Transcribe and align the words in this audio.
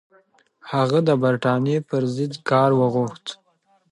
هغه 0.71 0.99
د 1.07 1.09
برټانیې 1.21 1.77
پر 1.89 2.03
ضد 2.15 2.33
کار 2.49 2.69
وغوښت. 2.79 3.25